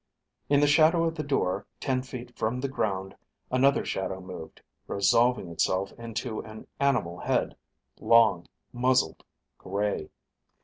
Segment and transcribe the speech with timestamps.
[0.49, 3.15] In the shadow of the door, ten feet from the ground,
[3.51, 7.55] another shadow moved, resolving itself into an animal head,
[7.99, 9.23] long, muzzled,
[9.59, 10.09] gray.